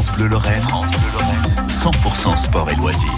France 0.00 0.16
Bleu 0.16 0.28
Lorraine, 0.28 0.66
100% 1.68 2.34
sport 2.34 2.70
et 2.70 2.74
loisirs. 2.74 3.10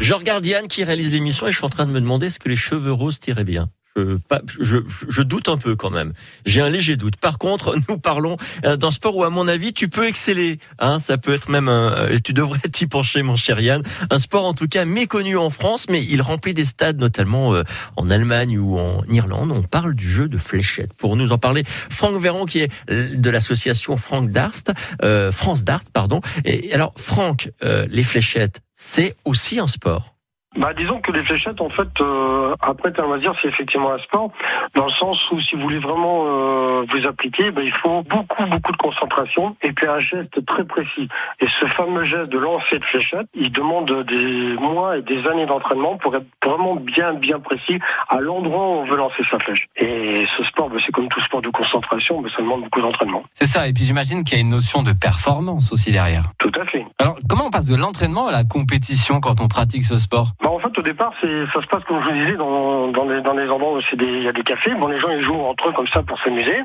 Je 0.00 0.12
regarde 0.12 0.44
Yann 0.44 0.68
qui 0.68 0.84
réalise 0.84 1.10
l'émission 1.10 1.46
et 1.46 1.50
je 1.50 1.56
suis 1.56 1.64
en 1.64 1.70
train 1.70 1.86
de 1.86 1.92
me 1.92 2.00
demander 2.00 2.26
est-ce 2.26 2.38
que 2.38 2.50
les 2.50 2.56
cheveux 2.56 2.92
roses 2.92 3.18
tiraient 3.18 3.42
bien? 3.42 3.70
Je, 3.96 4.16
pas, 4.16 4.42
je, 4.60 4.78
je, 5.08 5.22
doute 5.22 5.48
un 5.48 5.56
peu 5.56 5.76
quand 5.76 5.90
même. 5.90 6.14
J'ai 6.46 6.60
un 6.60 6.68
léger 6.68 6.96
doute. 6.96 7.16
Par 7.16 7.38
contre, 7.38 7.76
nous 7.88 7.98
parlons 7.98 8.36
euh, 8.64 8.76
d'un 8.76 8.90
sport 8.90 9.16
où, 9.16 9.24
à 9.24 9.30
mon 9.30 9.46
avis, 9.46 9.72
tu 9.72 9.88
peux 9.88 10.06
exceller. 10.06 10.58
Hein, 10.80 10.98
ça 10.98 11.16
peut 11.16 11.32
être 11.32 11.48
même 11.48 11.68
un, 11.68 11.92
euh, 11.92 12.18
tu 12.22 12.32
devrais 12.32 12.58
t'y 12.72 12.86
pencher, 12.86 13.22
mon 13.22 13.36
cher 13.36 13.60
Yann. 13.60 13.82
Un 14.10 14.18
sport, 14.18 14.44
en 14.44 14.54
tout 14.54 14.66
cas, 14.66 14.84
méconnu 14.84 15.36
en 15.36 15.50
France, 15.50 15.86
mais 15.88 16.04
il 16.04 16.22
remplit 16.22 16.54
des 16.54 16.64
stades, 16.64 16.98
notamment 16.98 17.54
euh, 17.54 17.62
en 17.96 18.10
Allemagne 18.10 18.58
ou 18.58 18.78
en 18.78 19.04
Irlande. 19.08 19.52
On 19.52 19.62
parle 19.62 19.94
du 19.94 20.10
jeu 20.10 20.28
de 20.28 20.38
fléchettes. 20.38 20.92
Pour 20.94 21.16
nous 21.16 21.30
en 21.30 21.38
parler, 21.38 21.62
Franck 21.90 22.20
Véron, 22.20 22.46
qui 22.46 22.60
est 22.60 22.70
de 22.88 23.30
l'association 23.30 23.96
Franck 23.96 24.30
Darst, 24.30 24.72
euh, 25.02 25.30
France 25.30 25.62
Dart, 25.62 25.84
pardon. 25.92 26.20
Et 26.44 26.72
alors, 26.74 26.94
Franck, 26.96 27.50
les 27.62 28.02
fléchettes, 28.02 28.60
c'est 28.74 29.16
aussi 29.24 29.58
un 29.58 29.68
sport? 29.68 30.13
Bah, 30.56 30.72
disons 30.72 31.00
que 31.00 31.10
les 31.10 31.22
fléchettes, 31.22 31.60
en 31.60 31.68
fait, 31.68 31.88
euh, 32.00 32.54
après 32.60 32.92
un 33.00 33.02
loisir, 33.02 33.34
c'est 33.42 33.48
effectivement 33.48 33.92
un 33.92 33.98
sport, 33.98 34.30
dans 34.74 34.86
le 34.86 34.92
sens 34.92 35.30
où 35.32 35.40
si 35.40 35.56
vous 35.56 35.62
voulez 35.62 35.80
vraiment 35.80 36.24
euh, 36.26 36.84
vous 36.88 37.08
appliquer, 37.08 37.50
bah, 37.50 37.62
il 37.62 37.74
faut 37.74 38.02
beaucoup, 38.02 38.46
beaucoup 38.46 38.70
de 38.70 38.76
concentration 38.76 39.56
et 39.62 39.72
puis 39.72 39.88
un 39.88 39.98
geste 39.98 40.44
très 40.46 40.64
précis. 40.64 41.08
Et 41.40 41.46
ce 41.60 41.66
fameux 41.66 42.04
geste 42.04 42.28
de 42.30 42.38
lancer 42.38 42.78
de 42.78 42.84
fléchette, 42.84 43.26
il 43.34 43.50
demande 43.50 44.04
des 44.06 44.54
mois 44.60 44.98
et 44.98 45.02
des 45.02 45.26
années 45.26 45.46
d'entraînement 45.46 45.96
pour 45.96 46.14
être 46.14 46.26
vraiment 46.44 46.76
bien, 46.76 47.14
bien 47.14 47.40
précis 47.40 47.80
à 48.08 48.20
l'endroit 48.20 48.68
où 48.68 48.72
on 48.80 48.84
veut 48.84 48.96
lancer 48.96 49.22
sa 49.30 49.38
flèche. 49.40 49.66
Et 49.76 50.24
ce 50.36 50.44
sport, 50.44 50.70
bah, 50.70 50.76
c'est 50.84 50.92
comme 50.92 51.08
tout 51.08 51.20
sport 51.20 51.42
de 51.42 51.50
concentration, 51.50 52.20
mais 52.20 52.30
ça 52.30 52.38
demande 52.38 52.62
beaucoup 52.62 52.80
d'entraînement. 52.80 53.24
C'est 53.34 53.46
ça. 53.46 53.66
Et 53.66 53.72
puis 53.72 53.84
j'imagine 53.84 54.22
qu'il 54.22 54.36
y 54.36 54.40
a 54.40 54.42
une 54.42 54.50
notion 54.50 54.84
de 54.84 54.92
performance 54.92 55.72
aussi 55.72 55.90
derrière. 55.90 56.30
Tout 56.38 56.52
à 56.60 56.64
fait. 56.64 56.86
Alors, 56.98 57.16
comment 57.28 57.46
on 57.46 57.50
passe 57.50 57.66
de 57.66 57.76
l'entraînement 57.76 58.28
à 58.28 58.32
la 58.32 58.44
compétition 58.44 59.20
quand 59.20 59.40
on 59.40 59.48
pratique 59.48 59.84
ce 59.84 59.98
sport? 59.98 60.28
Bah, 60.44 60.50
En 60.50 60.58
fait, 60.58 60.78
au 60.78 60.82
départ, 60.82 61.12
c'est, 61.20 61.46
ça 61.52 61.62
se 61.62 61.66
passe 61.66 61.82
comme 61.84 62.02
je 62.02 62.08
vous 62.10 62.14
disais 62.14 62.36
dans, 62.36 62.88
dans, 62.88 63.04
les, 63.04 63.22
dans 63.22 63.32
les 63.32 63.48
endroits 63.48 63.72
où 63.72 63.80
il 63.80 64.22
y 64.22 64.28
a 64.28 64.32
des 64.32 64.42
cafés. 64.42 64.74
Bon, 64.74 64.88
les 64.88 65.00
gens 65.00 65.08
ils 65.08 65.22
jouent 65.22 65.40
entre 65.40 65.68
eux 65.68 65.72
comme 65.72 65.88
ça 65.88 66.02
pour 66.02 66.18
s'amuser. 66.20 66.60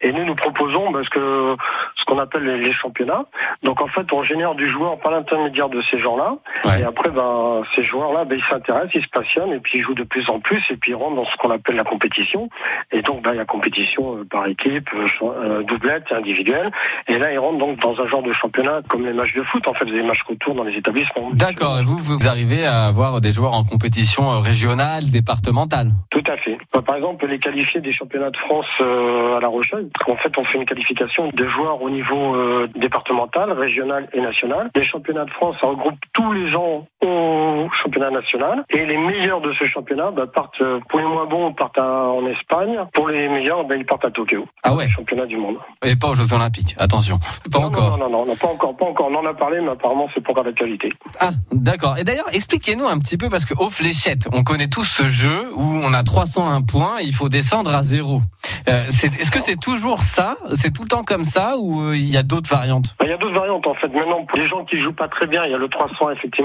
Et 0.00 0.12
nous, 0.12 0.24
nous 0.24 0.34
proposons 0.34 0.90
parce 0.92 1.08
que 1.10 1.56
ce 1.96 2.04
qu'on 2.06 2.18
appelle 2.18 2.44
les, 2.44 2.72
championnats. 2.72 3.24
Donc 3.62 3.80
en 3.80 3.88
fait, 3.88 4.12
on 4.12 4.22
génère 4.22 4.54
du 4.54 4.68
joueur 4.68 4.98
par 4.98 5.12
l'intermédiaire 5.12 5.68
de 5.68 5.82
ces 5.82 5.98
gens-là. 5.98 6.36
Et 6.64 6.82
après, 6.82 7.10
ben, 7.10 7.62
ces 7.74 7.82
joueurs-là, 7.82 8.24
ben, 8.24 8.38
ils 8.38 8.44
s'intéressent, 8.44 8.94
ils 8.94 9.02
se 9.02 9.08
passionnent 9.08 9.52
et 9.52 9.60
puis 9.60 9.78
ils 9.78 9.82
jouent 9.82 9.94
de 9.94 10.04
plus 10.04 10.28
en 10.28 10.40
plus 10.40 10.62
et 10.70 10.76
puis 10.76 10.92
ils 10.92 10.94
rentrent 10.94 11.16
dans 11.16 11.24
ce 11.24 11.36
qu'on 11.36 11.50
appelle 11.50 11.76
la 11.76 11.84
compétition. 11.84 12.48
Et 12.92 13.02
donc, 13.02 13.22
ben, 13.22 13.32
il 13.32 13.36
y 13.36 13.40
a 13.40 13.44
compétition 13.44 14.18
euh, 14.18 14.24
par 14.24 14.46
équipe, 14.46 14.88
euh, 14.94 15.06
euh, 15.22 15.62
doublette, 15.62 16.10
individuelle. 16.12 16.70
Et 17.06 17.18
là, 17.18 17.32
ils 17.32 17.38
rentrent 17.38 17.58
donc 17.58 17.78
dans 17.80 18.00
un 18.00 18.06
genre 18.08 18.22
de 18.22 18.32
championnat 18.32 18.80
comme 18.88 19.04
les 19.04 19.12
matchs 19.12 19.34
de 19.34 19.42
foot. 19.42 19.66
En 19.66 19.74
fait, 19.74 19.84
des 19.84 20.02
matchs 20.02 20.22
retour 20.22 20.54
dans 20.54 20.64
les 20.64 20.76
établissements. 20.76 21.30
D'accord. 21.32 21.78
Et 21.78 21.84
vous, 21.84 21.98
vous 21.98 22.26
arrivez 22.26 22.64
à 22.66 22.86
avoir 22.86 23.20
des 23.20 23.30
joueurs 23.30 23.54
en 23.54 23.64
compétition 23.64 24.40
régionale, 24.40 25.10
départementale? 25.10 25.90
Tout 26.10 26.24
à 26.26 26.36
fait. 26.36 26.58
Bah, 26.72 26.82
par 26.82 26.96
exemple, 26.96 27.26
les 27.26 27.38
qualifier 27.38 27.80
des 27.80 27.92
championnats 27.92 28.30
de 28.30 28.36
France 28.36 28.66
à 28.80 29.40
La 29.40 29.48
Rochelle. 29.48 29.88
En 30.06 30.16
fait, 30.16 30.36
on 30.36 30.44
fait 30.44 30.58
une 30.58 30.64
qualification 30.64 31.30
de 31.32 31.48
joueurs 31.48 31.80
au 31.82 31.90
niveau 31.90 32.36
départemental, 32.74 33.52
régional 33.52 34.08
et 34.12 34.20
national. 34.20 34.70
Les 34.74 34.82
championnats 34.82 35.24
de 35.24 35.30
France, 35.30 35.56
ça 35.60 35.66
regroupe 35.66 35.98
tous 36.12 36.32
les 36.32 36.47
gens 36.50 36.86
au 37.02 37.68
championnat 37.72 38.10
national. 38.10 38.64
Et 38.70 38.84
les 38.86 38.96
meilleurs 38.96 39.40
de 39.40 39.52
ce 39.52 39.64
championnat 39.64 40.10
bah, 40.10 40.26
partent, 40.26 40.62
pour 40.88 40.98
les 40.98 41.06
moins 41.06 41.26
bons, 41.26 41.52
partent 41.52 41.78
en 41.78 42.26
Espagne. 42.26 42.78
Pour 42.92 43.08
les 43.08 43.28
meilleurs, 43.28 43.64
bah, 43.64 43.76
ils 43.76 43.86
partent 43.86 44.04
à 44.04 44.10
Tokyo. 44.10 44.46
Ah 44.62 44.74
ouais. 44.74 44.88
Championnat 44.88 45.26
du 45.26 45.36
monde. 45.36 45.56
Et 45.84 45.96
pas 45.96 46.08
aux 46.08 46.14
Jeux 46.14 46.32
Olympiques. 46.32 46.74
Attention. 46.78 47.18
Pas 47.50 47.58
encore. 47.58 47.98
Non, 47.98 48.08
non, 48.10 48.26
non, 48.26 48.36
pas 48.36 48.48
encore, 48.48 48.76
pas 48.76 48.86
encore. 48.86 49.08
On 49.10 49.14
en 49.14 49.26
a 49.26 49.34
parlé, 49.34 49.60
mais 49.60 49.70
apparemment, 49.70 50.08
c'est 50.14 50.22
pas 50.22 50.32
encore 50.32 50.44
d'actualité. 50.44 50.88
Ah, 51.20 51.30
d'accord. 51.52 51.98
Et 51.98 52.04
d'ailleurs, 52.04 52.28
expliquez-nous 52.32 52.86
un 52.86 52.98
petit 52.98 53.16
peu 53.16 53.28
parce 53.28 53.44
que 53.44 53.54
aux 53.54 53.70
fléchettes, 53.70 54.28
on 54.32 54.42
connaît 54.44 54.68
tous 54.68 54.84
ce 54.84 55.06
jeu 55.08 55.50
où 55.54 55.62
on 55.62 55.92
a 55.92 56.02
301 56.02 56.62
points, 56.62 56.98
il 57.02 57.14
faut 57.14 57.28
descendre 57.28 57.74
à 57.74 57.82
zéro. 57.82 58.20
Euh, 58.68 58.86
Est-ce 58.86 59.30
que 59.30 59.40
c'est 59.40 59.58
toujours 59.58 60.02
ça? 60.02 60.36
C'est 60.54 60.72
tout 60.72 60.82
le 60.82 60.88
temps 60.88 61.04
comme 61.04 61.24
ça 61.24 61.56
ou 61.58 61.82
euh, 61.82 61.96
il 61.96 62.08
y 62.08 62.16
a 62.16 62.22
d'autres 62.22 62.48
variantes? 62.50 62.96
Bah, 62.98 63.06
Il 63.06 63.10
y 63.10 63.14
a 63.14 63.16
d'autres 63.16 63.34
variantes 63.34 63.66
en 63.66 63.74
fait. 63.74 63.88
Maintenant, 63.88 64.24
pour 64.24 64.38
les 64.38 64.46
gens 64.46 64.64
qui 64.64 64.80
jouent 64.80 64.92
pas 64.92 65.08
très 65.08 65.26
bien, 65.26 65.44
il 65.44 65.50
y 65.50 65.54
a 65.54 65.58
le 65.58 65.68
300 65.68 66.10
effectivement 66.10 66.37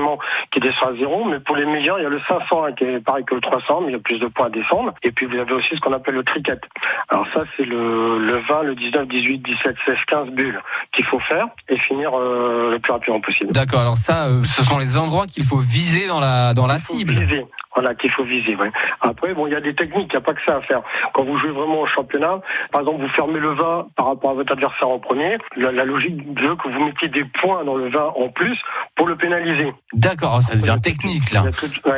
qui 0.51 0.59
descend 0.59 0.93
à 0.93 0.97
zéro, 0.97 1.25
mais 1.25 1.39
pour 1.39 1.55
les 1.55 1.65
meilleurs, 1.65 1.99
il 1.99 2.03
y 2.03 2.05
a 2.05 2.09
le 2.09 2.21
500 2.27 2.73
qui 2.77 2.83
est 2.83 2.99
pareil 2.99 3.25
que 3.25 3.35
le 3.35 3.41
300, 3.41 3.81
mais 3.81 3.87
il 3.89 3.93
y 3.93 3.95
a 3.95 3.99
plus 3.99 4.19
de 4.19 4.27
points 4.27 4.47
à 4.47 4.49
descendre. 4.49 4.93
Et 5.03 5.11
puis 5.11 5.25
vous 5.25 5.37
avez 5.37 5.53
aussi 5.53 5.75
ce 5.75 5.79
qu'on 5.79 5.93
appelle 5.93 6.15
le 6.15 6.23
cricket. 6.23 6.59
Alors 7.09 7.25
ça, 7.33 7.43
c'est 7.55 7.65
le, 7.65 8.19
le 8.19 8.39
20, 8.47 8.63
le 8.63 8.75
19, 8.75 9.07
18, 9.07 9.39
17, 9.39 9.75
16, 9.85 9.95
15 10.07 10.29
bulles 10.29 10.61
qu'il 10.91 11.05
faut 11.05 11.19
faire 11.19 11.47
et 11.69 11.77
finir 11.77 12.11
euh, 12.13 12.71
le 12.71 12.79
plus 12.79 12.91
rapidement 12.91 13.21
possible. 13.21 13.51
D'accord. 13.51 13.81
Alors 13.81 13.97
ça, 13.97 14.27
euh, 14.27 14.43
ce 14.43 14.63
sont 14.63 14.77
les 14.77 14.97
endroits 14.97 15.27
qu'il 15.27 15.43
faut 15.43 15.57
viser 15.57 16.07
dans 16.07 16.19
la 16.19 16.53
dans 16.53 16.67
la 16.67 16.79
cible. 16.79 17.13
Viser. 17.13 17.45
Voilà, 17.75 17.95
qu'il 17.95 18.11
faut 18.11 18.23
viser. 18.23 18.55
Ouais. 18.55 18.71
Après, 19.01 19.33
bon, 19.33 19.47
il 19.47 19.53
y 19.53 19.55
a 19.55 19.61
des 19.61 19.73
techniques, 19.73 20.09
il 20.11 20.15
n'y 20.15 20.17
a 20.17 20.21
pas 20.21 20.33
que 20.33 20.43
ça 20.45 20.57
à 20.57 20.61
faire. 20.61 20.81
Quand 21.13 21.23
vous 21.23 21.37
jouez 21.37 21.51
vraiment 21.51 21.81
au 21.81 21.87
championnat, 21.87 22.39
par 22.71 22.81
exemple, 22.81 23.01
vous 23.01 23.09
fermez 23.09 23.39
le 23.39 23.53
vin 23.53 23.87
par 23.95 24.07
rapport 24.07 24.31
à 24.31 24.33
votre 24.35 24.53
adversaire 24.53 24.89
en 24.89 24.99
premier, 24.99 25.37
la, 25.57 25.71
logique 25.83 26.15
veut 26.39 26.55
que 26.55 26.69
vous 26.69 26.85
mettiez 26.85 27.07
des 27.07 27.23
points 27.23 27.63
dans 27.63 27.75
le 27.75 27.89
vin 27.89 28.11
en 28.15 28.29
plus 28.29 28.57
pour 28.95 29.07
le 29.07 29.15
pénaliser. 29.15 29.73
D'accord, 29.93 30.41
ça 30.43 30.55
devient 30.55 30.77
technique 30.81 31.31
là. 31.31 31.45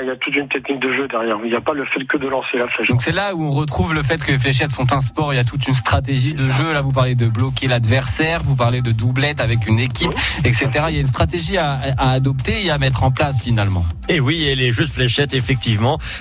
Il 0.01 0.07
y, 0.07 0.09
a 0.09 0.15
toute 0.15 0.35
une 0.35 0.47
technique 0.47 0.79
de 0.79 0.91
jeu 0.91 1.07
derrière. 1.07 1.37
Il 1.43 1.49
n'y 1.49 1.55
a 1.55 1.61
pas 1.61 1.73
le 1.73 1.85
fait 1.85 2.03
que 2.05 2.17
de 2.17 2.27
lancer 2.27 2.57
la 2.57 2.67
flèche. 2.67 2.87
Donc 2.87 3.01
c'est 3.01 3.11
là 3.11 3.35
où 3.35 3.43
on 3.43 3.51
retrouve 3.51 3.93
le 3.93 4.03
fait 4.03 4.23
que 4.23 4.31
les 4.31 4.39
fléchettes 4.39 4.71
sont 4.71 4.93
un 4.93 5.01
sport. 5.01 5.33
Il 5.33 5.37
y 5.37 5.39
a 5.39 5.43
toute 5.43 5.67
une 5.67 5.73
stratégie 5.73 6.33
de 6.33 6.47
jeu. 6.49 6.71
Là, 6.71 6.81
vous 6.81 6.91
parlez 6.91 7.15
de 7.15 7.27
bloquer 7.27 7.67
l'adversaire, 7.67 8.39
vous 8.43 8.55
parlez 8.55 8.81
de 8.81 8.91
doublette 8.91 9.41
avec 9.41 9.67
une 9.67 9.79
équipe, 9.79 10.13
etc. 10.43 10.69
Il 10.89 10.95
y 10.95 10.97
a 10.97 11.01
une 11.01 11.07
stratégie 11.07 11.57
à, 11.57 11.77
à, 11.97 12.11
adopter 12.11 12.65
et 12.65 12.69
à 12.69 12.77
mettre 12.77 13.03
en 13.03 13.11
place 13.11 13.41
finalement. 13.41 13.85
Et 14.07 14.19
oui, 14.19 14.45
et 14.45 14.55
les 14.55 14.71
jeux 14.71 14.85
de 14.85 14.89
fléchettes, 14.89 15.33
effectivement, 15.33 15.64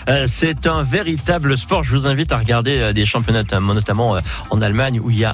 euh, 0.09 0.27
c'est 0.27 0.67
un 0.67 0.83
véritable 0.83 1.57
sport. 1.57 1.83
Je 1.83 1.91
vous 1.91 2.07
invite 2.07 2.33
à 2.33 2.39
regarder 2.39 2.79
euh, 2.79 2.93
des 2.93 3.05
championnats, 3.05 3.45
notamment 3.61 4.17
euh, 4.17 4.21
en 4.51 4.63
Allemagne, 4.63 5.01
où 5.03 5.11
il 5.11 5.19
y 5.19 5.25
a 5.25 5.33